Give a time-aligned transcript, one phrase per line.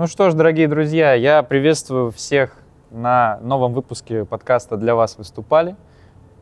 [0.00, 2.56] Ну что ж, дорогие друзья, я приветствую всех
[2.90, 5.76] на новом выпуске подкаста «Для вас выступали».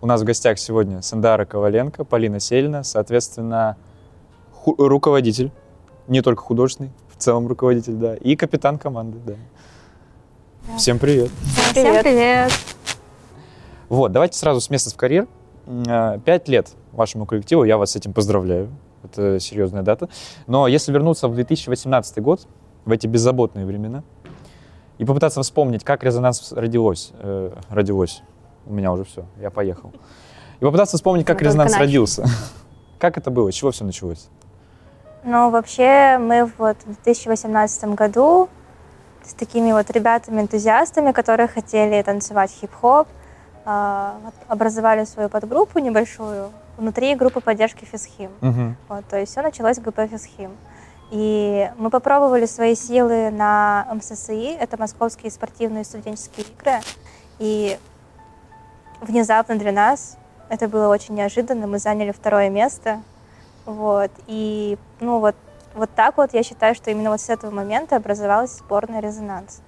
[0.00, 3.76] У нас в гостях сегодня Сандара Коваленко, Полина Сельна, соответственно,
[4.52, 5.50] ху- руководитель,
[6.06, 9.34] не только художественный, в целом руководитель, да, и капитан команды, да.
[10.76, 11.30] Всем привет.
[11.72, 12.52] Всем привет.
[13.88, 15.26] Вот, давайте сразу с места в карьер.
[15.66, 18.68] Э, Пять лет вашему коллективу, я вас с этим поздравляю.
[19.02, 20.08] Это серьезная дата.
[20.46, 22.46] Но если вернуться в 2018 год,
[22.88, 24.02] в эти беззаботные времена,
[24.96, 28.22] и попытаться вспомнить, как резонанс родилось, э, родилось,
[28.66, 29.92] у меня уже все, я поехал.
[30.60, 32.24] И попытаться вспомнить, как Мы резонанс родился.
[32.98, 34.28] Как это было, с чего все началось?
[35.22, 38.48] Ну, вообще, мы вот в 2018 году
[39.22, 43.06] с такими вот ребятами-энтузиастами, которые хотели танцевать хип-хоп,
[43.64, 44.16] а,
[44.48, 48.30] образовали свою подгруппу небольшую внутри группы поддержки Физхим.
[48.40, 48.76] Мгм.
[48.88, 50.50] Вот, то есть все началось с ГП Физхим.
[51.10, 56.80] И мы попробовали свои силы на МССИ, это Московские спортивные студенческие игры.
[57.38, 57.78] И
[59.00, 60.18] внезапно для нас
[60.50, 63.02] это было очень неожиданно, мы заняли второе место.
[63.64, 64.10] Вот.
[64.26, 65.34] И ну вот,
[65.74, 69.62] вот так вот я считаю, что именно вот с этого момента образовалась сборная «Резонанс».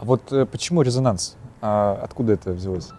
[0.00, 1.36] А вот э, почему резонанс?
[1.60, 2.90] А откуда это взялось?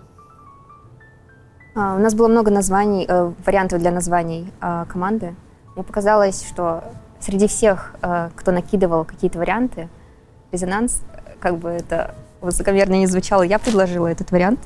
[1.76, 5.36] А, У нас было много названий, э, вариантов для названий э, команды.
[5.76, 6.84] Мне показалось, что
[7.22, 9.88] среди всех, э, кто накидывал какие-то варианты,
[10.52, 14.60] резонанс, э, как бы это высокомерно не звучало, я предложила этот вариант.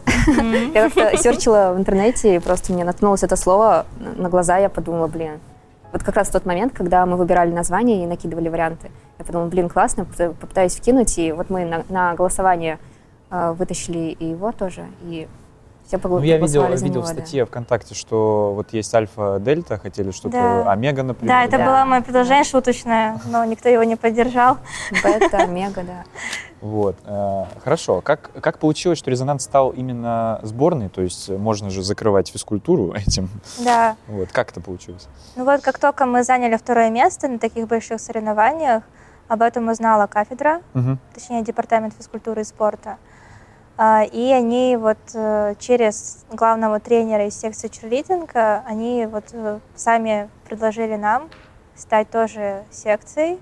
[0.74, 5.08] Я как-то серчила в интернете, и просто мне наткнулось это слово на глаза, я подумала,
[5.08, 5.40] блин.
[5.92, 9.70] Вот как раз тот момент, когда мы выбирали название и накидывали варианты, я подумала, блин,
[9.70, 12.80] классно, попыта- попытаюсь вкинуть, и вот мы на, на голосование
[13.30, 15.28] э, вытащили и его тоже, и
[15.88, 17.12] все Ну, я видел, видел в да.
[17.14, 20.72] статье ВКонтакте, что вот есть альфа-дельта, хотели что-то, Да.
[20.72, 21.34] омега, например.
[21.36, 21.66] Да, это Да.
[21.66, 24.58] было мое предложение шуточное, но никто его не поддержал.
[25.04, 26.04] Бета, мега, да.
[26.62, 26.96] Вот.
[27.06, 28.02] э, Хорошо.
[28.02, 30.90] Как, как получилось, что резонанс стал именно сборной?
[30.90, 33.30] То есть можно же закрывать физкультуру этим.
[33.64, 33.96] Да.
[34.08, 34.32] Вот.
[34.32, 35.08] Как это получилось?
[35.36, 38.84] Ну вот как только мы заняли второе место на таких больших соревнованиях,
[39.28, 41.00] об этом узнала кафедра, Мгм.
[41.14, 42.98] точнее департамент физкультуры и спорта.
[43.78, 50.30] А, И они вот э, через главного тренера из секции черлидинга, они вот э, сами
[50.48, 51.30] предложили нам
[51.76, 53.38] стать тоже секцией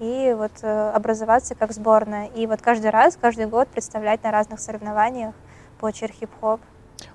[0.00, 2.26] и вот э, образоваться как сборная.
[2.34, 5.34] И вот каждый раз, каждый год представлять на разных соревнованиях
[5.78, 6.60] по чер-хип-хоп.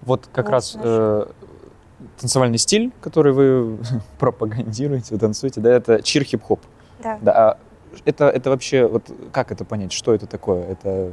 [0.02, 0.84] Вот как Вот раз наш.
[0.86, 1.26] э,
[2.22, 3.80] танцевальный стиль, который вы
[4.20, 6.62] пропагандируете, танцуете, да, это чир-хип-хоп.
[7.04, 7.20] Да.
[7.22, 7.58] Да, а
[8.06, 10.64] это, это вообще, вот как это понять, что это такое?
[10.64, 11.12] Это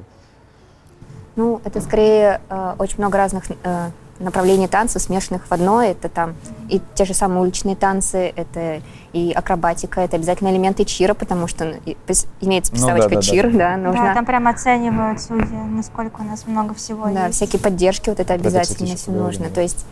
[1.39, 5.81] Ну, это скорее э, очень много разных э, направлений танцев, смешанных в одно.
[5.81, 6.35] Это там
[6.69, 8.83] и те же самые уличные танцы, это
[9.13, 11.97] и акробатика, это обязательно элементы чира, потому что ну, и
[12.41, 13.23] имеется Ну приставочка да, да, да.
[13.23, 14.15] чир, да, Да, нужно.
[14.15, 17.37] там прям оценивают судьи, насколько у нас много всего Да, есть.
[17.37, 19.45] всякие поддержки, вот это это, кстати, обязательно поговорим, нужно.
[19.49, 19.55] да.
[19.55, 19.87] То есть,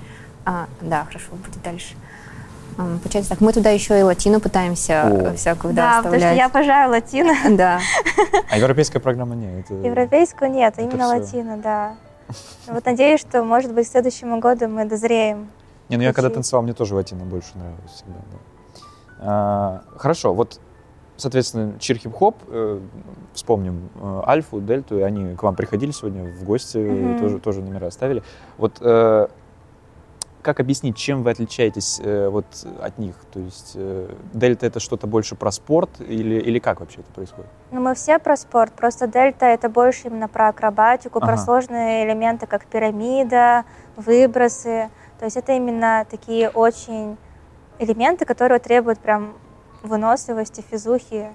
[0.45, 1.95] а, да, хорошо, будет дальше.
[2.79, 5.09] Ам, Получается так, мы туда еще и латину пытаемся О.
[5.33, 7.33] э, всякую, Да, да, потому что я обожаю латино.
[7.57, 7.81] Да,
[8.51, 9.65] А европейская программа нет.
[9.65, 9.75] Это...
[9.75, 11.19] Европейскую нет, а Это именно всё.
[11.19, 11.95] латино, да.
[12.67, 15.49] Вот надеюсь, что, может быть, к следующему году мы дозреем.
[15.89, 18.19] Не, ну я когда танцевал, мне тоже латино больше нравилось всегда.
[18.33, 18.39] да.
[19.21, 20.61] А, хорошо, вот,
[21.17, 22.81] соответственно, чир-хип-хоп, э,
[23.33, 27.19] вспомним э, Альфу, Дельту, и они к вам приходили сегодня в гости, Мгм.
[27.21, 28.23] тоже, тоже номера оставили.
[28.59, 29.29] Вот э,
[30.47, 32.47] как объяснить, чем вы отличаетесь э, вот
[32.81, 33.17] от них?
[33.33, 37.51] То есть э, Дельта это что-то больше про спорт или, или как вообще это происходит?
[37.73, 41.39] Ну, мы все про спорт, просто дельта это больше именно про акробатику, про Ага.
[41.39, 43.65] сложные элементы, как пирамида,
[43.97, 44.89] выбросы.
[45.19, 47.17] То есть это именно такие очень
[47.81, 49.35] элементы, которые требуют прям
[49.83, 51.27] выносливости, физухи.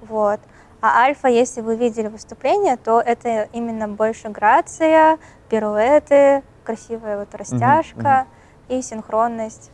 [0.00, 0.40] Вот.
[0.80, 5.18] А альфа, если вы видели выступление, то это именно больше грация,
[5.48, 8.26] пируэты, красивая вот растяжка
[8.68, 9.70] и синхронность.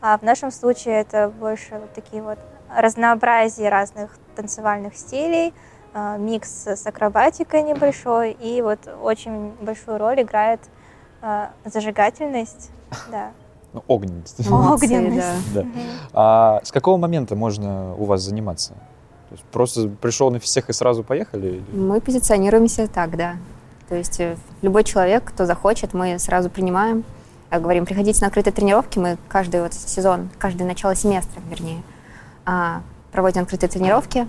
[0.00, 2.38] А в нашем случае это больше вот такие вот
[2.74, 5.54] разнообразие разных танцевальных стилей,
[5.94, 10.60] а, микс с акробатикой небольшой, и вот очень большую роль играет
[11.20, 12.70] а, зажигательность.
[13.10, 13.30] Да.
[13.72, 14.40] Ну, огненность.
[14.50, 15.54] Огненность.
[15.54, 15.62] да.
[15.62, 15.68] Да.
[16.12, 18.72] А с какого момента можно у вас заниматься?
[18.72, 21.62] То есть просто пришел на всех и сразу поехали?
[21.72, 23.36] Мы позиционируемся так, да.
[23.88, 27.04] То есть э, любой человек, кто захочет, мы сразу принимаем.
[27.52, 28.98] Э, Говорим, приходите на открытые тренировки.
[28.98, 31.82] Мы каждый вот сезон, каждое начало семестра, вернее,
[32.46, 32.80] а,
[33.12, 34.26] проводим открытые тренировки.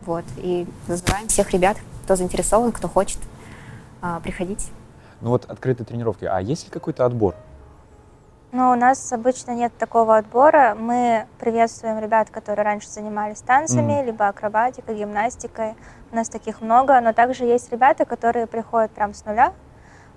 [0.00, 0.24] Вот.
[0.38, 3.18] И называем всех ребят, кто заинтересован, кто хочет
[4.02, 4.68] а, приходить.
[5.20, 6.24] Ну вот открытые тренировки.
[6.24, 7.36] А есть ли какой-то отбор?
[8.50, 10.76] Но у нас обычно нет такого отбора.
[10.78, 14.06] Мы приветствуем ребят, которые раньше занимались танцами, Мгм.
[14.06, 15.74] либо акробатикой, гимнастикой.
[16.10, 19.52] У нас таких много, но также есть ребята, которые приходят прям с нуля.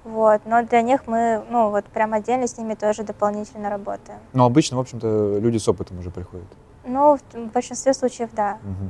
[0.03, 0.41] Вот.
[0.45, 4.19] Но для них мы, ну, вот прям отдельно с ними тоже дополнительно работаем.
[4.33, 6.47] Но обычно, в общем-то, люди с опытом уже приходят.
[6.85, 8.57] Ну, в, большинстве случаев, да.
[8.63, 8.89] Мгм.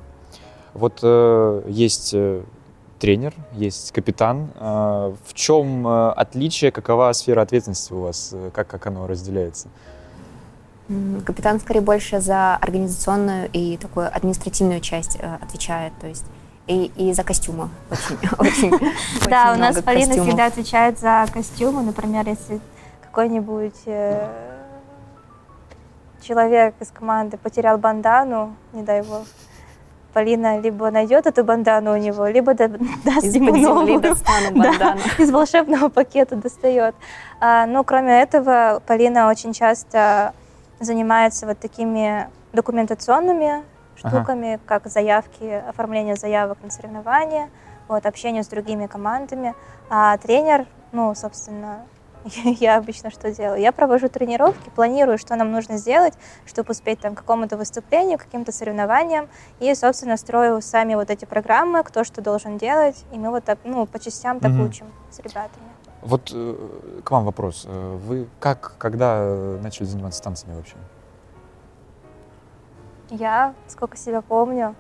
[0.74, 2.44] Вот э, есть э,
[3.00, 4.50] тренер, есть капитан.
[4.56, 9.70] Э, в чем э, отличие, какова сфера ответственности у вас, э, как, как оно разделяется?
[11.26, 16.26] Капитан скорее больше за организационную и такую административную часть э, отвечает, то есть
[16.68, 18.92] и, и за костюмы очень, очень,
[19.30, 21.82] Да, у нас Полина всегда отвечает за костюмы.
[21.82, 22.60] Например, если
[23.02, 24.28] какой-нибудь э,
[26.22, 29.24] человек из команды потерял бандану, не дай бог,
[30.14, 34.02] Полина либо найдет эту бандану у него, либо да- даст Из-под ему новую.
[34.80, 36.96] Да, из волшебного пакета достает.
[37.40, 40.34] А, ну, кроме этого, Полина очень часто
[40.80, 43.64] занимается вот такими документационными
[44.04, 44.18] Ага.
[44.18, 47.50] штуками, как заявки, оформление заявок на соревнования,
[47.88, 49.56] вот, общение с другими командами.
[49.90, 51.86] А тренер, ну, собственно,
[52.60, 53.62] я обычно что делаю?
[53.62, 56.14] Я провожу тренировки, планирую, что нам нужно сделать,
[56.46, 59.30] чтобы успеть там к какому-то выступлению, к каким-то соревнованиям,
[59.60, 63.60] и, собственно, строю сами вот эти программы, кто что должен делать, и мы вот так,
[63.64, 64.66] ну, по частям так Мгм.
[64.66, 65.68] учим с ребятами.
[66.02, 67.66] Вот э, к вам вопрос.
[67.68, 70.76] Э, Вы как, когда э, начали заниматься танцами вообще?
[73.10, 74.76] Я, сколько себя помню,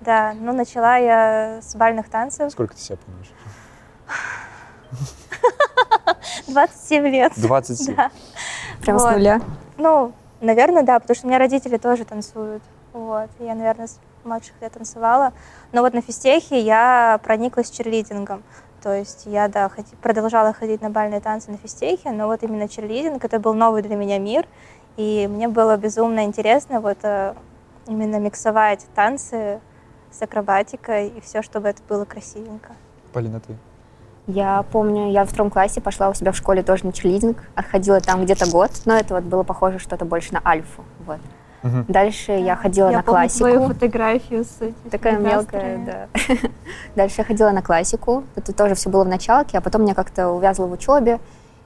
[0.00, 3.30] да, ну, начала я с бальных танцев, Сколько ты себя помнишь?
[6.48, 7.32] 27 лет.
[7.36, 7.94] 27.
[7.94, 8.10] Да.
[8.80, 9.12] Прям с Вот.
[9.12, 9.40] нуля.
[9.76, 12.62] Ну, наверное, да, потому что у меня родители тоже танцуют.
[12.92, 13.30] Вот.
[13.38, 15.32] Я, наверное, с младших лет танцевала.
[15.72, 18.42] Но вот на физтехе я прониклась черлидингом.
[18.82, 22.66] То есть я, да, ходи- продолжала ходить на бальные танцы на физтехе, но вот именно
[22.68, 24.46] черлидинг, это был новый для меня мир.
[24.96, 27.34] И мне было безумно интересно вот э,
[27.86, 29.60] именно миксовать танцы
[30.10, 32.72] с акробатикой и все, чтобы это было красивенько.
[33.12, 33.56] Полина, ты?
[34.26, 38.00] Я помню, я в втором классе пошла у себя в школе тоже на черлидинг, отходила
[38.00, 40.84] там где-то год, но это вот было похоже что-то больше на альфу.
[41.06, 41.18] Вот.
[41.62, 41.84] Мгм.
[41.88, 43.38] Дальше я ходила я на помню классику.
[43.38, 46.08] твою фотографию с этими Такая мелкая, да.
[46.96, 48.24] Дальше я ходила на классику.
[48.34, 51.18] Это тоже все было в началке, а потом я как-то увязла в учебе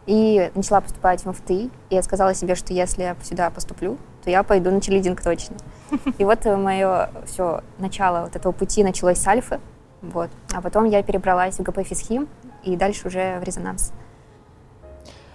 [0.06, 1.70] и начала поступать в МФТИ.
[1.90, 5.56] И я сказала себе, что если я сюда поступлю, то я пойду на черлидинг точно.
[6.18, 9.60] И вот мое все начало вот этого пути началось с альфы.
[10.02, 10.30] Вот.
[10.52, 12.28] А потом я перебралась в ГП физхим
[12.62, 13.92] и дальше уже в резонанс.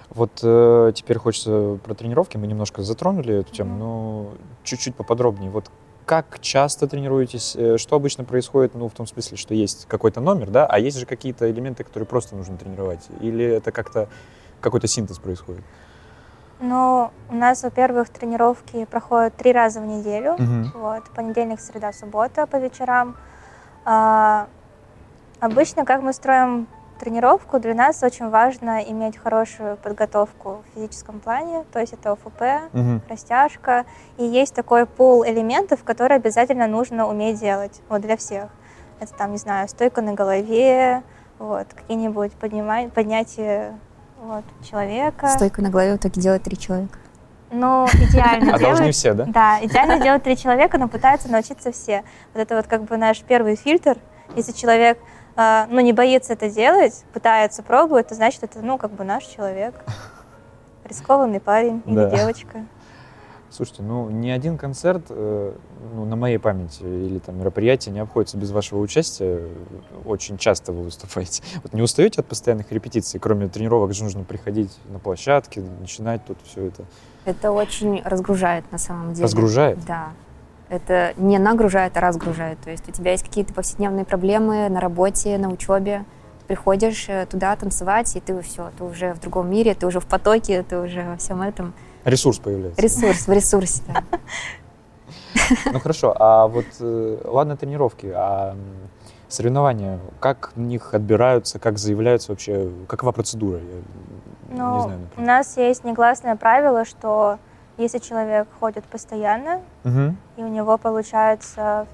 [0.10, 2.38] Вот э, теперь хочется про тренировки.
[2.38, 4.32] Мы немножко затронули эту тему, но
[4.64, 5.52] чуть-чуть поподробнее.
[5.52, 5.70] Вот
[6.06, 7.56] как часто тренируетесь?
[7.56, 8.74] Э, Что обычно происходит?
[8.74, 12.08] Ну, в том смысле, что есть какой-то номер, да, а есть же какие-то элементы, которые
[12.08, 13.08] просто нужно тренировать?
[13.22, 14.10] Или это как-то
[14.62, 15.64] какой-то синтез происходит?
[16.60, 20.36] Ну, у нас, во-первых, тренировки проходят три раза в неделю.
[20.38, 20.72] Мгм.
[20.74, 23.16] Вот, понедельник, среда, суббота по вечерам.
[23.86, 24.48] А,
[25.40, 26.68] обычно, как мы строим
[27.00, 32.74] тренировку, для нас очень важно иметь хорошую подготовку в физическом плане, то есть это ОФП,
[32.74, 33.02] Мгм.
[33.10, 33.86] растяжка,
[34.18, 38.50] и есть такой пул элементов, которые обязательно нужно уметь делать, вот для всех.
[39.00, 41.04] Это там, не знаю, стойка на голове,
[41.38, 43.80] вот, какие-нибудь поднимай, поднятия
[44.22, 45.28] вот, человека.
[45.30, 46.98] Стойку на голове в итоге делает три человека.
[47.52, 49.26] Ну, идеально А должны все, да?
[49.26, 52.04] Да, идеально делать три человека, но пытаются научиться все.
[52.34, 53.98] Вот это вот как бы наш первый фильтр.
[54.36, 55.00] Если человек
[55.36, 59.26] э, ну, не боится это делать, пытается, пробует, то значит, это, ну, как бы наш
[59.26, 59.74] человек.
[60.84, 62.10] Рискованный парень или Да.
[62.10, 62.66] девочка.
[63.52, 65.54] Слушайте, ну ни один концерт э,
[65.96, 69.42] ну, на моей памяти или там мероприятие не обходится без вашего участия.
[70.06, 71.44] Очень часто вы выступаете.
[71.64, 73.20] Вот не устаете от постоянных репетиций?
[73.20, 76.86] Кроме тренировок же нужно приходить на площадке, начинать тут все это.
[77.26, 79.24] Это очень разгружает на самом деле.
[79.24, 79.84] Разгружает?
[79.86, 80.10] Да.
[80.70, 82.60] Это не нагружает, а разгружает.
[82.60, 86.06] То есть у тебя есть какие-то повседневные проблемы на работе, на учебе.
[86.48, 90.06] Приходишь э, туда танцевать, и ты все, ты уже в другом мире, ты уже в
[90.06, 91.74] потоке, ты уже во всем этом.
[92.06, 92.82] Ресурс появляется.
[92.82, 93.84] Ресурс, в ресурсе.
[95.72, 98.56] Ну хорошо, а вот э, ладно тренировки, а
[99.28, 103.58] соревнования, как в них отбираются, как заявляются вообще, какова процедура?
[103.60, 103.64] Я
[104.56, 107.38] не Ну, знаю, у нас есть негласное правило, что
[107.78, 110.18] если человек ходит постоянно, Мгм.
[110.38, 111.86] и у него получается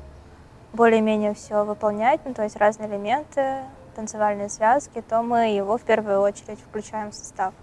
[0.74, 3.58] более-менее все выполнять, ну, то есть разные элементы,
[3.96, 7.54] танцевальные связки, то мы его в первую очередь включаем в состав.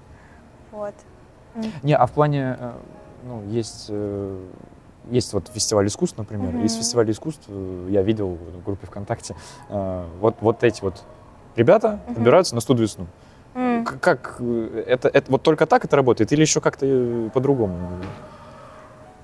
[0.70, 0.94] Вот.
[1.82, 2.72] Не, а в плане, э,
[3.24, 4.38] ну, есть, э,
[5.10, 6.56] есть вот фестиваль искусств, например.
[6.56, 6.78] Из Мгм.
[6.82, 9.34] фестиваля искусств э, я видел в группе ВКонтакте,
[9.68, 11.02] вот, вот эти вот
[11.56, 12.16] ребята Мгм.
[12.18, 13.06] отбираются на студ весну.
[13.54, 14.40] К- как
[14.86, 17.76] это, это вот только так это работает или еще как-то по-другому?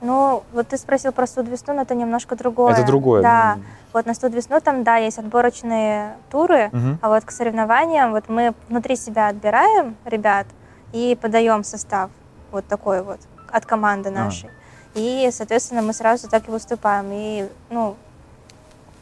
[0.01, 2.73] Ну, вот ты спросил про суд весну, но это немножко другое.
[2.73, 3.23] Это другое.
[3.23, 3.59] Да.
[3.93, 6.99] Вот на студ весну там, да, есть отборочные туры, мгм.
[7.03, 10.47] а вот к соревнованиям вот мы внутри себя отбираем ребят
[10.93, 12.11] и подаем состав
[12.51, 14.51] вот такой вот от команды нашей.
[14.95, 17.07] И, соответственно, мы сразу так и выступаем.
[17.13, 17.95] И, ну,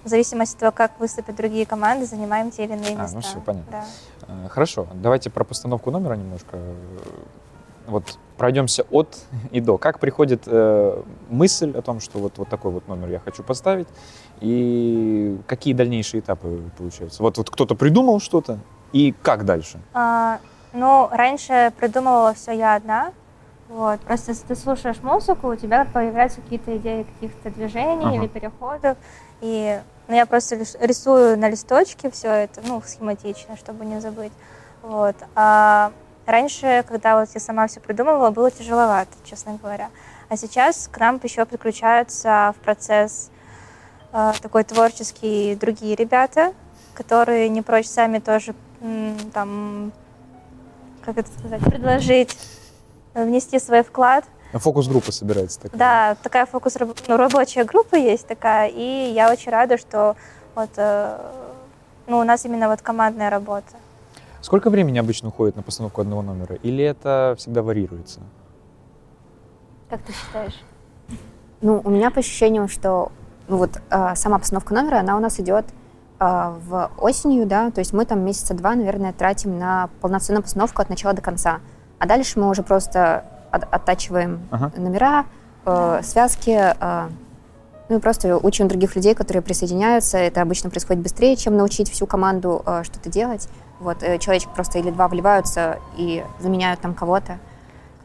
[0.05, 3.21] в зависимости от того, как выступят другие команды, занимаем те или иные А, ну места.
[3.21, 3.71] всё, понятно.
[3.73, 3.85] Да.
[4.29, 6.59] Э, Хорошо, давайте про постановку номера немножко.
[7.87, 9.17] Вот пройдемся от
[9.53, 9.79] и до.
[9.79, 13.89] Как приходит э, мысль о том, что вот, вот такой вот номер я хочу поставить,
[14.41, 17.23] и какие дальнейшие этапы получаются?
[17.23, 18.59] Вот, вот кто-то придумал что-то,
[18.93, 19.81] и как дальше?
[19.95, 20.39] А,
[20.77, 23.13] ну, раньше придумывала все я одна.
[23.69, 23.99] Вот.
[24.01, 28.17] Просто если ты слушаешь музыку, у тебя появляются какие-то идеи каких-то движений Ага.
[28.17, 28.97] или переходов.
[29.41, 34.33] И ну, я просто рисую на листочке все это, ну, схематично, чтобы не забыть.
[34.83, 35.17] Вот.
[35.35, 35.91] А
[36.27, 39.91] раньше, когда вот я сама все придумывала, было тяжеловато, честно говоря.
[40.29, 43.31] А сейчас к нам еще подключаются в процесс
[44.13, 46.53] э, такой творческий другие ребята,
[46.95, 48.55] которые не прочь сами тоже
[49.33, 49.93] там,
[51.07, 52.37] как это сказать, предложить,
[53.15, 54.25] э, внести свой вклад.
[54.53, 55.79] Фокус-группа собирается такая.
[55.79, 60.17] Да, такая фокус ну, рабочая группа есть такая, и я очень рада, что
[60.55, 61.19] вот э,
[62.09, 63.77] ну, у нас именно вот командная работа.
[64.41, 66.57] Сколько времени обычно уходит на постановку одного номера?
[66.57, 68.21] Или это всегда варьируется?
[69.89, 70.61] Как ты считаешь?
[71.61, 73.13] Ну, у меня по ощущениям, что
[73.49, 75.73] ну вот а, сама постановка номера, она у нас идет а,
[76.19, 80.89] в осенью, да, то есть мы там месяца два, наверное, тратим на полноценную постановку от
[80.89, 81.61] начала до конца.
[81.99, 84.73] А дальше мы уже просто от- оттачиваем Ага.
[84.77, 85.25] номера,
[85.65, 87.09] э, связки, э,
[87.89, 90.19] ну и просто учим других людей, которые присоединяются.
[90.19, 93.49] Это обычно происходит быстрее, чем научить всю команду э, что-то делать.
[93.81, 97.39] Вот, э, человечек просто или два вливаются и заменяют там кого-то.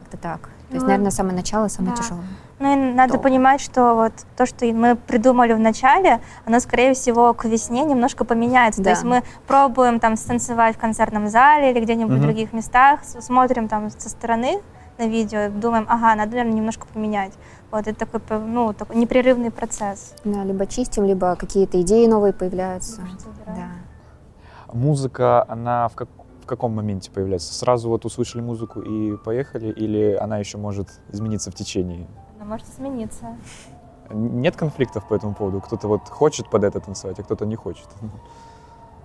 [0.00, 0.48] Как-то так.
[0.72, 2.02] То есть, Ну, наверное, самое начало самое да.
[2.02, 2.24] тяжелое.
[2.58, 3.24] Ну и надо Долго.
[3.24, 8.24] понимать, что вот то, что мы придумали в начале, оно, скорее всего, к весне немножко
[8.24, 8.80] поменяется.
[8.80, 8.84] Да.
[8.84, 12.20] То есть мы пробуем там станцевать в концертном зале или где-нибудь Мгм.
[12.20, 14.62] в других местах, смотрим там со стороны
[14.96, 17.32] на видео, думаем, ага, надо, наверное, немножко поменять.
[17.70, 20.14] Вот это такой, ну, такой непрерывный процесс.
[20.24, 23.02] Да, либо чистим, либо какие-то идеи новые появляются.
[23.46, 23.68] Да.
[24.72, 26.08] Музыка, она в, как-
[26.42, 27.54] в каком моменте появляется?
[27.54, 29.68] Сразу вот услышали музыку и поехали?
[29.68, 32.06] Или она еще может измениться в течение?
[32.36, 33.36] Она может измениться.
[34.10, 35.60] Нет конфликтов по этому поводу?
[35.60, 37.86] Кто-то вот хочет под это танцевать, а кто-то не хочет?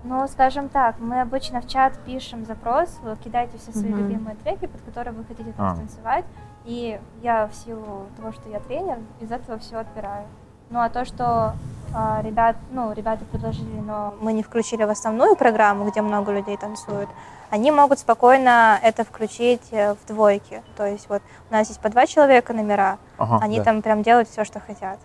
[0.03, 3.99] Ну, скажем так, мы обычно в чат пишем запрос, вы кидайте все свои Мгм.
[4.07, 5.75] любимые треки, под которые вы хотите там А.
[5.75, 6.25] станцевать,
[6.65, 10.27] и я в силу того, что я тренер, из этого все отбираю.
[10.69, 11.53] Ну, а то, что
[11.93, 16.57] а, ребят, ну, ребята предложили, но мы не включили в основную программу, где много людей
[16.57, 17.09] танцуют,
[17.49, 20.61] они могут спокойно это включить э, в двойки.
[20.75, 23.63] То есть вот у нас есть по два человека номера, Ага, они да.
[23.63, 24.99] там прям делают все, что хотят.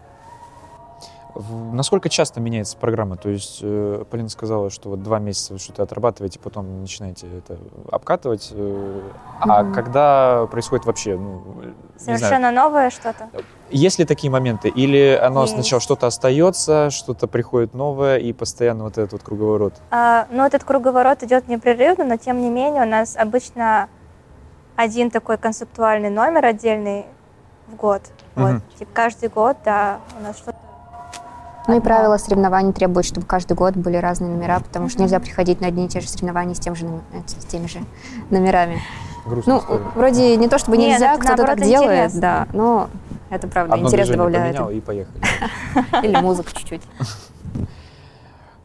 [1.34, 3.16] Насколько часто меняется программа?
[3.16, 7.58] То есть э, Полина сказала, что вот два месяца вы что-то отрабатываете, потом начинаете это
[7.90, 8.50] обкатывать.
[8.52, 9.00] э,
[9.40, 9.72] А Мгм.
[9.72, 13.30] когда происходит вообще, ну, не знаю, Совершенно новое что-то.
[13.70, 14.68] есть ли такие моменты?
[14.68, 15.54] Или оно Есть.
[15.54, 19.74] сначала что-то остается, что-то приходит новое, и постоянно вот этот вот круговорот?
[19.90, 23.88] А, ну, этот круговорот идет непрерывно, но тем не менее у нас обычно
[24.76, 27.06] один такой концептуальный номер отдельный
[27.68, 28.02] в год.
[28.36, 28.46] Мгм.
[28.54, 30.56] Вот, типа, каждый год, да, у нас что-то.
[31.68, 35.60] Ну и правила соревнований требуют, чтобы каждый год были разные номера, потому что нельзя приходить
[35.60, 36.86] на одни и те же соревнования с, тем же,
[37.26, 37.78] с теми же
[38.30, 38.80] номерами.
[39.24, 39.84] Грустная Ну, история.
[39.94, 42.20] вроде не то чтобы Нет, нельзя, кто-то так делает, интересно.
[42.20, 42.88] да, но
[43.30, 44.56] это правда Одно интерес добавляет.
[44.56, 45.20] поменял и поехали.
[46.02, 46.82] Или музыку чуть-чуть.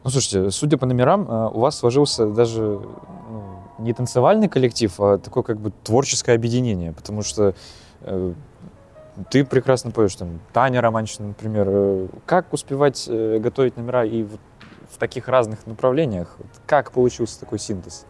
[0.04, 3.42] Ну, слушайте, судя по номерам, э, у вас сложился даже ну,
[3.78, 7.54] не танцевальный коллектив, а такое как бы творческое объединение, потому что
[8.02, 8.32] э,
[9.30, 11.66] ты прекрасно поешь, там, Таня Романчина, например.
[11.68, 14.40] Э, Как успевать э, готовить номера и вот
[14.90, 16.36] в таких разных направлениях?
[16.66, 18.06] Как получился такой синтез?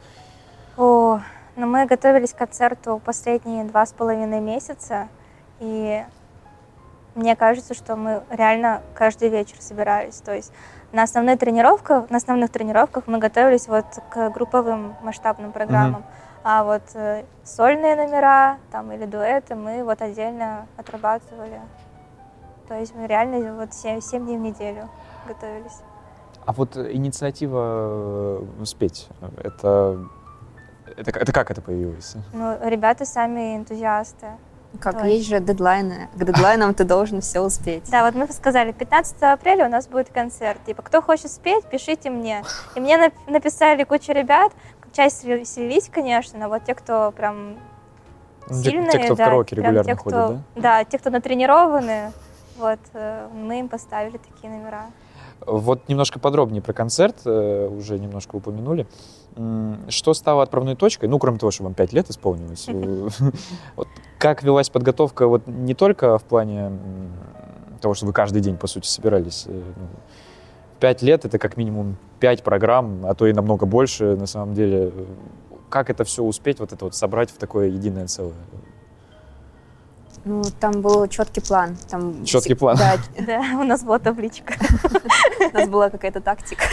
[0.77, 1.21] О,
[1.57, 5.09] ну мы готовились к концерту последние два с половиной месяца,
[5.59, 6.05] и
[7.15, 10.21] мне кажется, что мы реально каждый вечер собирались.
[10.21, 10.53] То есть
[10.93, 16.05] на основных тренировках, на основных тренировках мы готовились вот к групповым масштабным программам.
[16.45, 21.61] А вот э, сольные номера там, или дуэты мы вот отдельно отрабатывали.
[22.68, 24.88] То есть мы реально вот 7, дней в неделю
[25.26, 25.80] готовились.
[26.47, 29.99] А вот э, инициатива э, спеть, это,
[30.97, 32.14] это, это как это появилось?
[32.33, 34.28] Ну, ребята сами энтузиасты.
[34.80, 35.07] Как Точно.
[35.07, 36.09] есть же дедлайны.
[36.14, 37.90] К дедлайнам ты должен все успеть.
[37.90, 40.59] Да, вот мы сказали, 15 апреля у нас будет концерт.
[40.66, 42.45] Типа, кто хочет спеть, пишите мне.
[42.75, 44.52] И мне нап- написали куча ребят,
[44.92, 47.57] часть слились, конечно, но вот те, кто прям
[48.49, 50.40] Ну, сильные, те, кто в да, караоке прям регулярно те, ходит, кто, да?
[50.57, 52.12] Да, те, кто натренированы,
[52.59, 54.87] вот, э, мы им поставили такие номера.
[55.47, 58.87] Вот немножко подробнее про концерт, э, уже немножко упомянули.
[59.88, 61.09] Что стало отправной точкой?
[61.09, 62.66] Ну, кроме того, что вам 5 лет исполнилось.
[63.76, 63.83] э,
[64.18, 66.73] Как велась подготовка вот не только в плане
[67.80, 69.47] того, что вы каждый день, по сути, собирались.
[70.78, 74.26] Э, ну, Пять лет— это как минимум пять программ, а то и намного больше, на
[74.26, 74.92] самом деле.
[75.68, 78.35] Как это все успеть, вот это вот собрать в такое единое целое?
[80.25, 81.76] Ну, там был четкий план.
[81.88, 82.76] Там Чёткий план.
[82.76, 84.54] Да, Да, у нас была табличка.
[85.40, 86.64] у нас была какая-то тактика.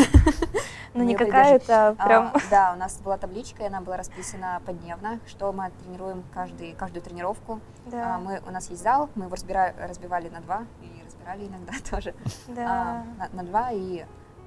[0.94, 2.34] Ну, не какая-то, а прям...
[2.50, 7.60] да, у нас была табличка, и она была расписана подневно, что мы тренируем каждую тренировку.
[7.88, 9.36] А, Да, мы, у нас есть зал, мы его
[9.78, 12.14] разбивали на два, и разбирали иногда тоже.
[12.48, 13.04] да.
[13.20, 14.04] А, на, на два, и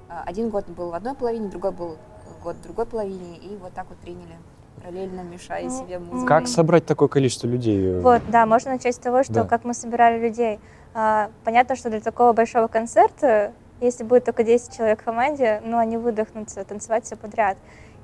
[0.09, 1.97] а, один год был в одной половине, другой был
[2.43, 4.37] год в другой половине, и вот так вот приняли,
[4.77, 6.25] параллельно мешая Ну, себе музыку.
[6.25, 7.99] Как собрать такое количество людей?
[7.99, 9.43] Вот, да, можно начать с того, что Да.
[9.45, 10.59] как мы собирали людей.
[10.93, 15.77] А, понятно, что для такого большого концерта, если будет только 10 человек в команде, ну,
[15.77, 17.57] они выдохнутся, танцевать все подряд.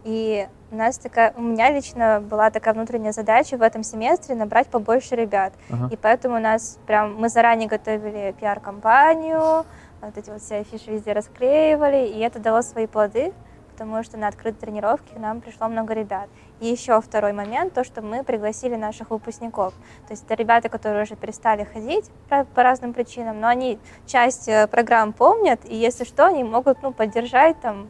[0.06, 4.68] И у нас такая, у меня лично была такая внутренняя задача в этом семестре набрать
[4.68, 5.52] побольше ребят.
[5.70, 5.90] Ага.
[5.92, 9.66] И поэтому у нас прям, мы заранее готовили пиар-компанию,
[10.02, 13.34] вот эти вот все афиши везде расклеивали, и это дало свои плоды,
[13.72, 16.30] потому что на открытой тренировке к нам пришло много ребят.
[16.60, 19.74] И еще второй момент, то, что мы пригласили наших выпускников.
[20.08, 24.48] То есть это ребята, которые уже перестали ходить по, по разным причинам, но они часть
[24.48, 27.88] э, программ помнят, и если что, они могут ну, поддержать, там,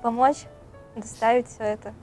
[0.00, 0.46] помочь
[1.00, 1.94] доставить все это.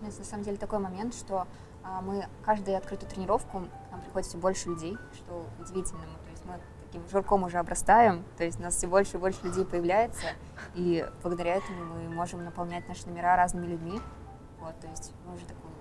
[0.00, 1.46] У нас на самом деле такой момент, что
[1.84, 6.02] а, мы каждую открытую тренировку к нам приходит все больше людей, что удивительно.
[6.02, 9.38] То есть мы таким жирком уже обрастаем, то есть у нас все больше и больше
[9.44, 10.26] людей появляется,
[10.74, 14.00] и благодаря этому мы можем наполнять наши номера разными людьми.
[14.60, 15.72] Вот, то есть мы уже такую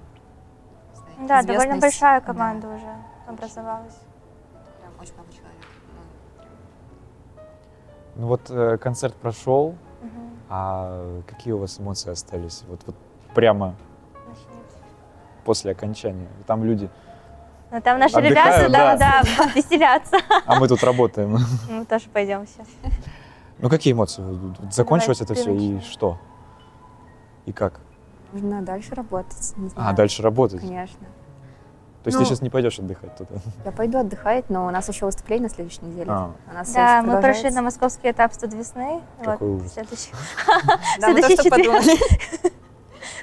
[0.93, 2.95] так сказать, Да, довольно большая да, команда уже
[3.27, 3.99] образовалась.
[4.79, 5.65] прям очень много человек.
[8.15, 9.75] Ну, Ну вот э, концерт прошел,
[10.49, 12.63] А какие у вас эмоции остались?
[12.67, 12.95] Вот, вот
[13.33, 13.75] прямо
[15.45, 16.27] после окончания.
[16.45, 16.89] Там люди,
[17.71, 18.97] Ну, там наши Отдыхают, ребята, да.
[18.97, 20.17] да, да, веселятся.
[20.45, 21.37] а мы тут работаем.
[21.69, 22.67] Мы тоже пойдем сейчас.
[23.59, 24.23] Ну какие эмоции?
[24.71, 26.17] Закончилось Давай, это все и что?
[27.45, 27.79] И как?
[28.33, 29.53] Нужно дальше работать.
[29.55, 30.61] Не А, дальше работать.
[30.61, 31.07] Конечно.
[32.03, 33.35] То есть Ну, ты сейчас не пойдешь отдыхать туда?
[33.63, 36.09] Я пойду отдыхать, но у нас еще выступление на следующей неделе.
[36.11, 36.31] А.
[36.49, 39.01] У нас Да, мы прошли на московский этап студ весны.
[39.23, 39.73] Какой Вот, ужас.
[39.73, 40.11] следующий-
[41.37, 41.83] четверг.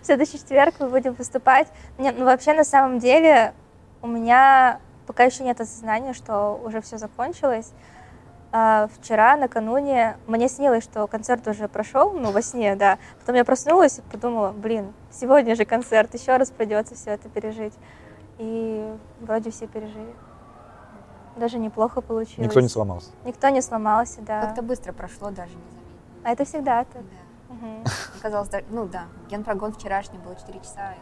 [0.03, 1.67] В следующий четверг мы будем выступать.
[1.99, 3.53] Нет, ну вообще на самом деле
[4.01, 7.73] у меня пока еще нет осознания, что уже все закончилось.
[8.51, 12.99] А, вчера, накануне, мне снилось, что концерт уже прошел, ну, во сне, да.
[13.21, 17.75] Потом я проснулась и подумала, блин, сегодня же концерт, еще раз придется все это пережить.
[18.39, 20.15] И вроде все пережили.
[21.37, 22.47] Даже неплохо получилось.
[22.47, 23.11] Никто не сломался.
[23.25, 24.41] Никто не сломался, да.
[24.43, 26.23] Как-то быстро прошло, даже не заметно.
[26.25, 27.03] А это всегда так.
[27.03, 27.91] Да.
[28.19, 30.95] Оказалось, да- ну да, генпрогон вчерашний был 4 часа.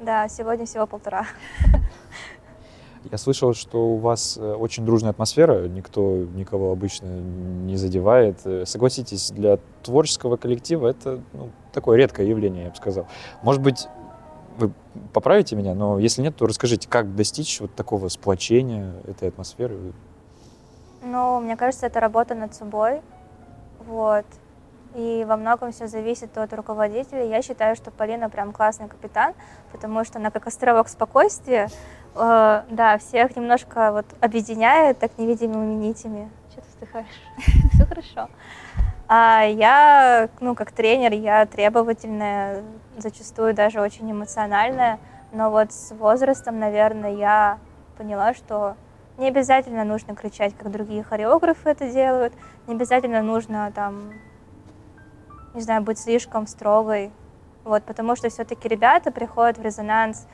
[0.00, 1.26] Да, сегодня всего полтора.
[3.10, 8.40] Я слышал, что у вас э, очень дружная атмосфера, никто никого обычно не задевает.
[8.44, 13.08] Э, Согласитесь, для творческого коллектива это ну, такое редкое явление, я бы сказал.
[13.42, 13.88] Может быть,
[14.58, 14.72] вы
[15.12, 19.92] поправите меня, но если нет, то расскажите, как достичь вот такого сплочения этой атмосферы?
[21.02, 23.00] Ну, мне кажется, это работа над собой.
[23.86, 24.24] Вот.
[24.94, 27.24] И во многом все зависит от руководителя.
[27.24, 29.34] Я считаю, что Полина прям классный капитан,
[29.72, 31.68] потому что она как островок спокойствия,
[32.14, 36.30] э, да, всех немножко вот объединяет так невидимыми нитями.
[36.50, 37.06] Что ты вздыхаешь?
[37.72, 38.28] Все хорошо.
[39.08, 42.62] А я, ну, как тренер, я требовательная,
[42.96, 44.98] зачастую даже очень эмоциональная,
[45.32, 47.58] но вот с возрастом, наверное, я
[47.96, 48.76] поняла, что
[49.18, 52.32] не обязательно нужно кричать, как другие хореографы это делают,
[52.66, 54.12] не обязательно нужно там,
[55.54, 57.12] не знаю, быть слишком строгой,
[57.64, 60.26] вот, потому что все-таки ребята приходят в резонанс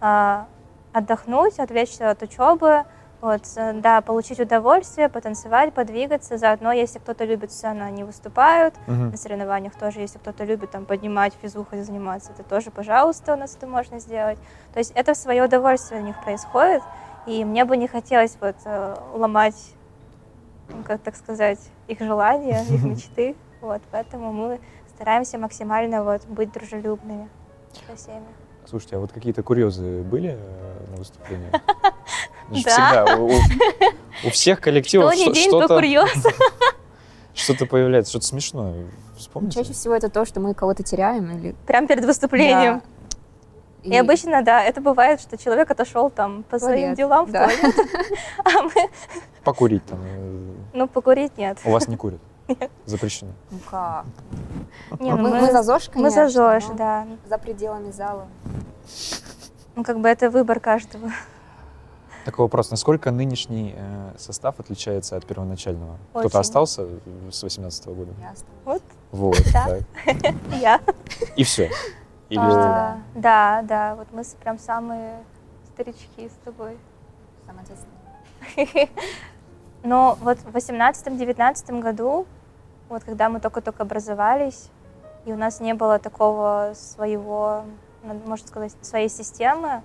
[0.00, 0.46] а,
[0.92, 2.84] отдохнуть, отвлечься от учебы,
[3.26, 3.42] вот,
[3.80, 6.38] да, получить удовольствие, потанцевать, подвигаться.
[6.38, 8.74] Заодно, если кто-то любит сцену, они выступают.
[8.86, 9.10] Мгм.
[9.10, 13.56] На соревнованиях тоже, если кто-то любит там поднимать физухой заниматься, это тоже, пожалуйста, у нас
[13.56, 14.38] это можно сделать.
[14.72, 16.82] То есть это в свое удовольствие у них происходит.
[17.26, 19.74] И мне бы не хотелось вот э, ломать,
[20.68, 21.58] ну, как так сказать,
[21.88, 23.34] их желания, их мечты.
[23.60, 24.60] Вот, поэтому мы
[24.94, 27.28] стараемся максимально вот быть дружелюбными
[27.88, 28.26] со всеми.
[28.66, 31.50] Слушайте, а вот какие-то курьезы были э, на выступлении?
[32.50, 32.56] Да.
[32.56, 33.16] Всегда.
[33.16, 33.30] У,
[34.26, 35.80] у всех коллективов Что день, то что-то,
[37.34, 38.86] что-то появляется, что-то смешное.
[39.16, 39.60] Вспомните?
[39.60, 42.82] Чаще всего это то, что мы кого-то теряем или Прям перед выступлением.
[43.82, 47.46] И, обычно, да, это бывает, что человек отошел там по своим Туалет, делам в да.
[47.46, 47.74] туалет,
[48.44, 48.90] а мы,
[49.44, 50.00] Покурить там.
[50.02, 51.58] э, ну, покурить нет.
[51.64, 52.20] У вас не курят?
[52.84, 53.30] Запрещено.
[53.52, 54.04] Ну как?
[54.98, 57.06] Не, ну мы, мы за ЗОЖ, Мы за конечно, ЗОЖ, да.
[57.28, 58.26] За пределами зала.
[59.76, 61.12] Ну, как бы это выбор каждого.
[62.26, 62.72] Такой вопрос.
[62.72, 65.96] Насколько нынешний э, состав отличается от первоначального?
[66.10, 66.40] Кто-то Очень.
[66.40, 66.88] остался
[67.30, 68.12] с 18 года?
[68.20, 68.48] Ясно.
[68.64, 69.64] Вот Вот, Да.
[70.04, 70.34] так.
[70.60, 70.80] я.
[71.36, 71.70] И все.
[72.28, 72.40] Или...
[72.40, 75.22] А, Да, да, вот мы прям самые
[75.72, 76.76] старички с тобой.
[77.46, 78.88] Самое ответственное.
[79.84, 82.26] Но вот в 18-19 году,
[82.88, 84.70] вот когда мы только-только образовались,
[85.26, 87.62] и у нас не было такого своего,
[88.02, 89.82] можно сказать, своей системы,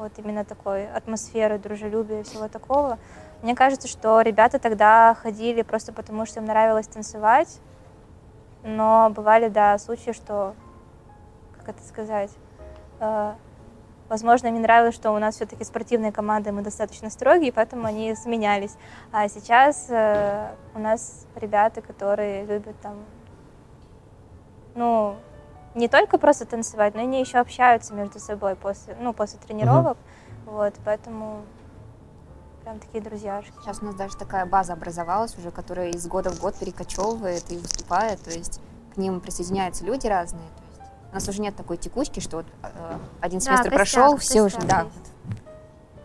[0.00, 2.98] вот именно такой атмосферы, дружелюбия и всего такого,
[3.42, 7.60] мне кажется, что ребята тогда ходили просто потому, что им нравилось танцевать,
[8.62, 10.54] но бывали, да, случаи, что,
[11.58, 12.30] как это сказать,
[13.00, 13.32] э,
[14.10, 18.12] Возможно, им не нравилось, что у нас все-таки спортивные команды, мы достаточно строгие, поэтому они
[18.16, 18.76] сменялись.
[19.12, 22.96] А сейчас э, у нас ребята, которые любят там,
[24.74, 25.14] ну,
[25.74, 29.96] не только просто танцевать, но они еще общаются между собой после, ну, после тренировок.
[30.46, 31.42] Вот, поэтому
[32.64, 33.52] прям такие друзьяшки.
[33.62, 37.56] Сейчас у нас даже такая база образовалась уже, которая из года в год перекочевывает и
[37.56, 38.60] выступает, то есть
[38.94, 40.48] к ним присоединяются люди разные.
[40.48, 43.74] То есть у нас уже нет такой текучки, что вот э, один Да, семестр костяк,
[43.74, 45.12] прошел, все уже, да, есть.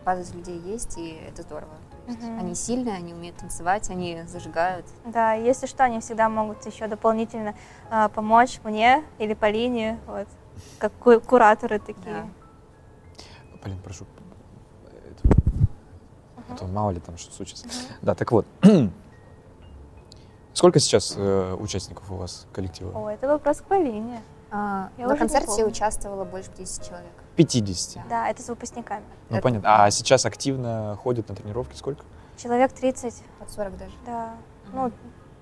[0.04, 1.72] база из людей есть, и это здорово.
[2.06, 2.38] Мгм.
[2.38, 4.86] Они сильные, они умеют танцевать, они зажигают.
[5.04, 7.54] Да, если что, они всегда могут еще дополнительно
[7.90, 10.28] а, помочь мне или Полине, вот,
[10.78, 12.30] как ку- кураторы такие.
[13.64, 14.06] Блин, прошу.
[14.94, 15.36] это-
[16.48, 17.66] а то мало ли там что случится.
[18.02, 18.46] Да, так вот.
[20.52, 22.92] Сколько сейчас э, участников у вас коллектива?
[22.96, 24.22] О, это вопрос к Полине.
[24.50, 25.66] А, Я на концерте помню.
[25.66, 27.12] участвовало больше 50 человек.
[27.36, 28.08] 50.
[28.08, 29.04] Да, это с выпускниками.
[29.30, 29.84] Ну Это- понятно.
[29.84, 32.04] А сейчас активно ходят на тренировки сколько?
[32.36, 33.92] Человек 30, Под 40 даже.
[34.04, 34.34] да,
[34.72, 34.90] ну,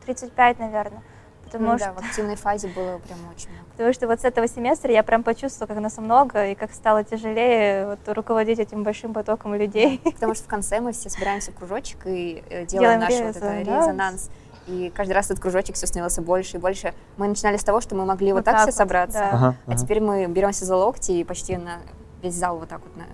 [0.04, 1.02] 35, наверное.
[1.44, 3.64] Потому, Ну что, да, в активной фазе было прям очень много.
[3.72, 7.04] потому что вот с этого семестра я прям почувствовала, как нас много, и как стало
[7.04, 10.00] тяжелее вот, руководить этим большим потоком людей.
[10.04, 13.36] Потому что в конце мы все собираемся в кружочек и э, Делаем делаем наш вот
[13.36, 13.86] это резонанс.
[13.86, 14.30] резонанс.
[14.66, 16.94] И каждый раз этот кружочек все становился больше и больше.
[17.16, 19.18] Мы начинали с того, что мы могли вот, Вот так, так все вот, собраться.
[19.18, 19.30] да.
[19.32, 19.78] Ага, А ага.
[19.78, 21.78] теперь мы беремся за локти и почти на
[22.22, 23.04] весь зал вот так вот на,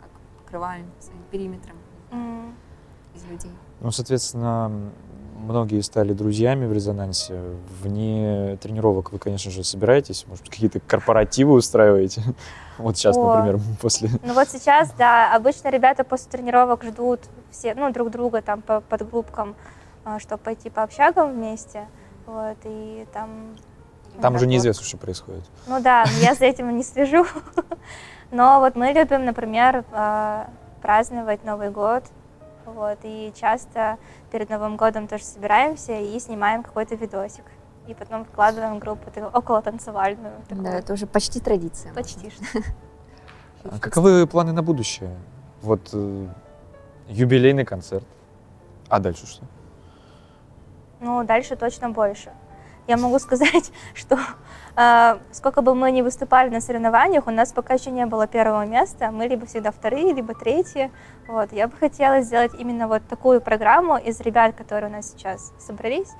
[0.00, 0.10] как
[0.44, 1.76] покрываем своим периметром
[2.12, 2.54] М,
[3.14, 3.50] из людей.
[3.80, 4.70] Ну, соответственно,
[5.38, 7.40] многие стали друзьями в резонансе.
[7.82, 12.22] Вне тренировок вы, конечно же, собираетесь, может, какие-то корпоративы устраиваете.
[12.78, 13.22] Вот сейчас, О.
[13.36, 14.10] например, после...
[14.22, 17.20] Ну вот сейчас, да, обычно ребята после тренировок ждут
[17.50, 19.54] все, ну, друг друга там по подгруппкам,
[20.18, 21.86] чтобы пойти по общагам вместе.
[22.26, 23.56] Вот, и там...
[24.20, 25.44] Там уже неизвестно, что происходит.
[25.66, 27.26] Ну да, я за этим не слежу.
[28.30, 30.46] Но вот мы любим, например, э,
[30.82, 32.04] праздновать Новый год.
[32.64, 33.98] Вот, и часто
[34.32, 37.44] перед Новым годом тоже собираемся и снимаем какой-то видосик.
[37.86, 40.34] И потом вкладываем группу около танцевальную.
[40.50, 41.92] Да, это уже почти традиция.
[41.92, 42.44] Почти что.
[43.64, 45.16] А каковы планы на будущее?
[45.62, 46.26] Вот э,
[47.08, 48.06] юбилейный концерт.
[48.88, 49.44] А дальше что?
[51.00, 52.32] Ну, дальше точно больше.
[52.86, 54.18] Я могу сказать, что
[54.76, 58.64] э, сколько бы мы ни выступали на соревнованиях, у нас пока еще не было первого
[58.64, 59.10] места.
[59.10, 60.90] Мы либо всегда вторые, либо третьи.
[61.26, 61.52] Вот.
[61.52, 66.10] Я бы хотела сделать именно вот такую программу из ребят, которые у нас сейчас собрались.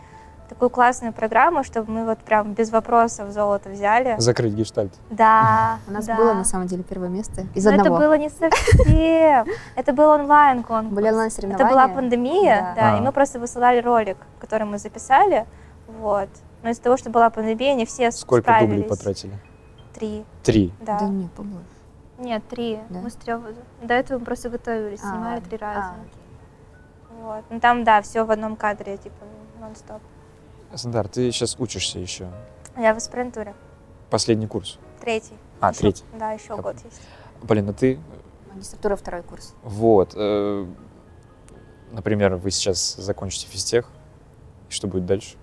[0.48, 4.14] Такую классную программу, чтобы мы вот прям без вопросов золото взяли.
[4.18, 4.92] Закрыть гештальт.
[5.10, 5.78] Да.
[5.88, 6.16] У нас да.
[6.16, 7.98] было на самом деле первое место из Но это одного.
[7.98, 9.46] было не совсем.
[9.74, 10.94] Это был онлайн конкурс.
[10.94, 11.68] Были онлайн Это соревнования.
[11.70, 12.80] была пандемия, Да.
[12.80, 12.98] да, А.
[12.98, 15.46] и мы просто высылали ролик, который мы записали,
[16.00, 16.28] вот.
[16.62, 18.70] Но из-за того, что была пандемия, не все Сколько справились.
[18.70, 19.38] дублей потратили?
[19.94, 20.72] Три, Три.
[20.80, 20.98] да.
[21.00, 21.64] Да не, побольше.
[22.18, 22.78] Нет, три.
[22.88, 23.00] Да?
[23.00, 23.16] Мы с
[23.82, 25.80] До этого мы просто готовились, А, снимали три раза.
[25.80, 27.22] А, окей.
[27.22, 27.44] Вот.
[27.50, 29.24] Ну там, да, все в одном кадре, типа,
[29.60, 30.00] нон-стоп.
[30.76, 32.28] Сандар, ты сейчас учишься еще.
[32.76, 33.54] Я в аспирантуре.
[34.10, 34.78] Последний курс.
[35.00, 35.34] Третий.
[35.60, 36.04] А, Ещё- третий.
[36.18, 37.00] Да, еще Я год есть.
[37.42, 37.98] Блин, а ты
[38.52, 39.54] Магистратура второй курс.
[39.62, 40.12] Вот.
[40.16, 40.66] э,
[41.92, 43.88] Например, вы сейчас закончите физтех,
[44.68, 45.36] и что будет дальше?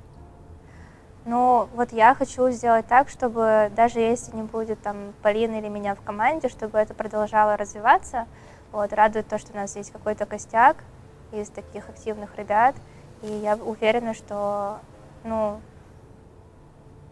[1.25, 5.95] Ну, вот я хочу сделать так, чтобы даже если не будет там Полины или меня
[5.95, 8.27] в команде, чтобы это продолжало развиваться.
[8.73, 10.83] Вот, радует то, что у нас есть какой-то костяк
[11.31, 12.75] из таких активных ребят.
[13.21, 14.79] И я уверена, что,
[15.23, 15.59] ну,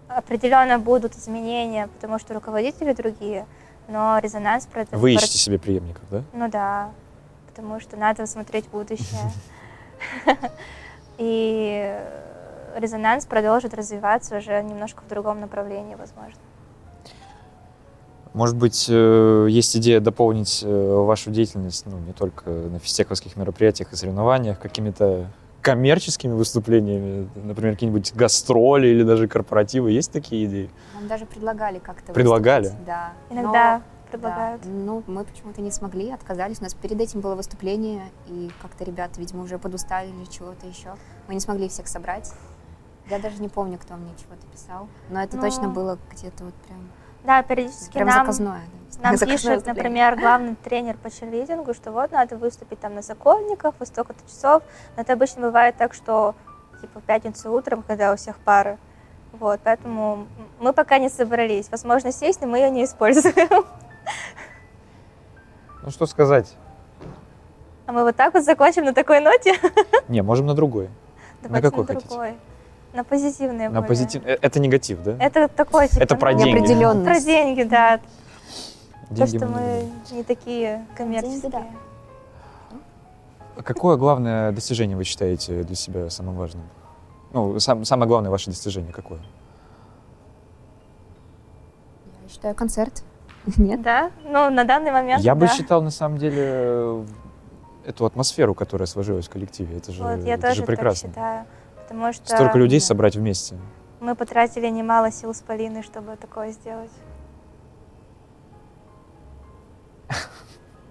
[0.08, 3.46] определенно будут изменения, потому что руководители другие,
[3.88, 4.66] но резонанс...
[4.66, 6.24] про- Вы про- ищете себе преемников, да?
[6.34, 6.92] ну да,
[7.48, 9.32] потому что надо смотреть будущее.
[11.18, 12.00] И
[12.76, 16.40] резонанс продолжит развиваться уже немножко в другом направлении, возможно.
[18.34, 23.92] Может быть, э, есть идея дополнить э, вашу деятельность ну, не только на физтеховских мероприятиях
[23.92, 25.28] и соревнованиях, какими-то
[25.62, 29.92] коммерческими выступлениями, например, какие-нибудь гастроли или даже корпоративы.
[29.92, 30.70] Есть такие идеи?
[30.96, 32.64] Нам даже предлагали как-то Предлагали?
[32.64, 33.14] выступить, Да.
[33.30, 34.62] Иногда Но- предлагают.
[34.64, 36.60] да, ну, мы почему-то не смогли, отказались.
[36.60, 40.96] У нас перед этим было выступление, и как-то ребята, видимо, уже подустали или чего-то еще.
[41.28, 42.32] Мы не смогли всех собрать.
[43.10, 44.88] Я даже не помню, кто мне чего-то писал.
[45.10, 46.88] Но это Ну, точно было где-то вот прям,
[47.24, 48.62] Да, периодически прям нам, заказное.
[49.00, 49.04] да.
[49.04, 49.84] нам Заказное пишет, выступление.
[49.84, 54.64] например, главный тренер по черлидингу, что вот надо выступить там на Сокольниках во столько-то часов.
[54.96, 56.36] Но это обычно бывает так, что
[56.82, 58.78] типа в пятницу утром, когда у всех пары.
[59.34, 60.28] Вот, поэтому
[60.60, 61.70] мы пока не собрались.
[61.72, 63.66] Возможно, сесть, но мы ее не используем.
[65.84, 66.56] Ну, что сказать?
[67.88, 69.56] А мы вот так вот закончим на такой ноте.
[70.08, 70.90] Не, можем на другой.
[71.42, 72.08] Давайте какой хотите?
[72.08, 72.36] другой.
[72.94, 74.22] На позитивный На позитив...
[74.26, 75.16] э, Это негатив, да?
[75.20, 76.60] Это такой, типа, Это про ну, деньги.
[76.60, 77.06] Неопределенность.
[77.06, 77.98] Про деньги, да.
[79.10, 81.52] То, Деньги что мы не такие коммерческие.
[81.52, 81.64] да.
[83.64, 86.64] Какое главное достижение вы считаете для себя самым важным?
[87.34, 89.20] Ну, сам- самое главное ваше достижение какое?
[92.24, 93.04] Я считаю, концерт.
[93.58, 93.82] Нет?
[93.82, 94.12] Да?
[94.24, 95.54] Ну, на данный момент, Я бы да.
[95.54, 97.06] считал, на самом деле, э,
[97.86, 99.78] эту атмосферу, которая сложилась в коллективе.
[99.78, 101.10] Это же, Вот, я это тоже же так прекрасно.
[101.10, 101.46] считаю.
[101.92, 103.58] Потому что Столько людей собрать вместе.
[104.00, 106.90] мы потратили немало сил с Полиной, чтобы такое сделать.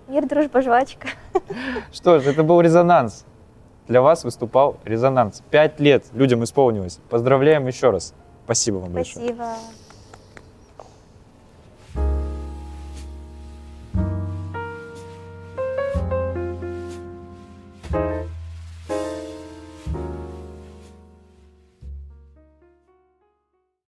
[0.08, 1.08] Мир, дружба, жвачка.
[1.92, 3.24] Что ж, это был резонанс.
[3.88, 5.42] Для вас выступал резонанс.
[5.50, 6.98] Пять лет людям исполнилось.
[7.08, 8.12] Поздравляем еще раз.
[8.44, 9.24] Спасибо вам большое.
[9.24, 9.54] Спасибо.